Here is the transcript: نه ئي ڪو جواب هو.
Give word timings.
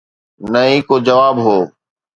نه 0.51 0.61
ئي 0.69 0.77
ڪو 0.87 0.95
جواب 1.07 1.35
هو. 1.45 1.57